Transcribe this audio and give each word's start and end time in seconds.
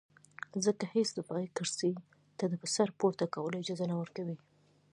ځکه 0.65 0.83
هېڅ 0.93 1.09
دفاعي 1.19 1.47
کرښې 1.55 1.91
ته 2.37 2.43
د 2.51 2.53
سر 2.75 2.89
پورته 2.99 3.25
کولو 3.33 3.55
اجازه 3.61 3.85
نه 3.91 3.95
ورکوي. 4.01 4.37